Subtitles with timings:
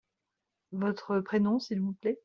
[0.71, 2.17] Votre prénom, s'il vous plait?